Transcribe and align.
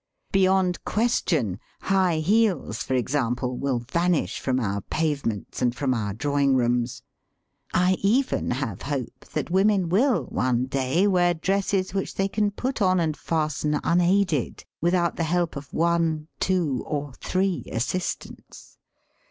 Beyond 0.31 0.83
question 0.83 1.59
high 1.81 2.15
heels, 2.17 2.81
for 2.81 2.95
exam 2.95 3.35
ple, 3.35 3.55
will 3.59 3.77
vanish 3.77 4.39
from 4.39 4.59
our 4.59 4.81
pavements 4.81 5.61
and 5.61 5.75
from 5.75 5.93
our 5.93 6.11
drawing 6.11 6.55
rooms. 6.55 7.03
I 7.71 7.97
even 8.01 8.49
have 8.49 8.81
hope 8.81 9.23
that 9.33 9.51
women 9.51 9.89
wiU 9.89 10.27
one 10.31 10.65
day 10.65 11.05
wear 11.05 11.35
dresses 11.35 11.93
which 11.93 12.15
they 12.15 12.27
can 12.27 12.49
put 12.49 12.81
on 12.81 12.99
and 12.99 13.15
fasten 13.15 13.79
unaided 13.83 14.65
without 14.81 15.17
the 15.17 15.23
help 15.23 15.55
of 15.55 15.71
one, 15.71 16.29
two, 16.39 16.83
or 16.87 17.13
three 17.21 17.65
assistants. 17.71 18.79